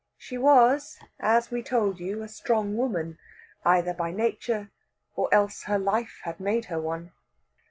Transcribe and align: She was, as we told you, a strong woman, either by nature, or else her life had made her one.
She 0.17 0.35
was, 0.35 0.97
as 1.19 1.51
we 1.51 1.61
told 1.61 1.99
you, 1.99 2.23
a 2.23 2.27
strong 2.27 2.75
woman, 2.75 3.19
either 3.63 3.93
by 3.93 4.09
nature, 4.09 4.71
or 5.15 5.31
else 5.31 5.65
her 5.65 5.77
life 5.77 6.21
had 6.23 6.39
made 6.39 6.65
her 6.65 6.81
one. 6.81 7.11